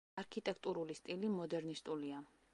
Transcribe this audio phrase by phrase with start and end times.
[0.19, 2.27] არქიტექტურული სტილი მოდერნისტულია.